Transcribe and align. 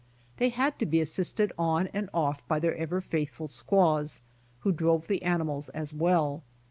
They 0.37 0.49
had 0.49 0.79
to 0.79 0.87
be 0.87 0.99
assisted 0.99 1.51
on 1.59 1.85
and 1.93 2.09
off 2.11 2.43
by 2.47 2.57
their 2.57 2.75
ever 2.75 3.01
faithful 3.01 3.47
squaws, 3.47 4.23
who 4.61 4.71
drove 4.71 5.05
the 5.05 5.21
animals 5.21 5.69
as 5.75 5.93
well. 5.93 6.41